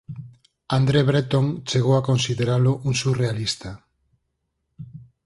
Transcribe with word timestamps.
André 0.79 1.01
Breton 1.09 1.47
chegou 1.69 1.95
a 1.97 2.05
consideralo 2.09 2.71
un 2.89 2.93
surrealista. 3.01 3.71